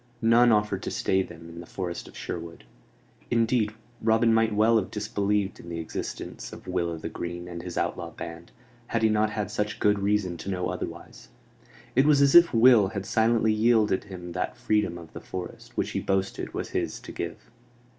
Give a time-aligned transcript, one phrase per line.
[0.19, 2.63] None offered to stay them in the forest of Sherwood;
[3.29, 7.61] indeed, Robin might well have disbelieved in the existence of Will o' th' Green and
[7.61, 8.51] his outlaw band,
[8.87, 11.29] had he not had such good reason to know otherwise.
[11.95, 15.91] It was as if Will had silently yielded him that freedom of the forest which
[15.91, 17.37] he boasted was his to give.